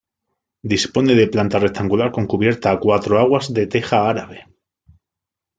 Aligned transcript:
Dispone 0.71 1.13
de 1.13 1.27
planta 1.27 1.59
rectangular 1.59 2.11
con 2.11 2.25
cubierta 2.25 2.71
a 2.71 2.79
cuatro 2.79 3.19
aguas 3.19 3.53
de 3.53 3.67
teja 3.67 4.09
árabe. 4.09 4.47